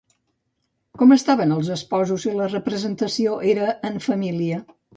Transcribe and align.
Com 1.01 1.13
estaven 1.15 1.53
els 1.57 1.69
esposos 1.75 2.25
si 2.25 2.35
la 2.39 2.49
representació 2.55 3.39
era 3.53 3.69
en 3.93 4.05
família? 4.09 4.63